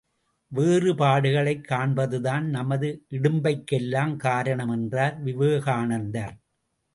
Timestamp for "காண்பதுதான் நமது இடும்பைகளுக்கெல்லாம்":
1.69-4.15